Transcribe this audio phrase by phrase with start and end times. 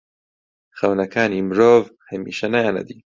[0.79, 2.97] خەونەکانی مرۆڤ هەمیشە نایەنە دی.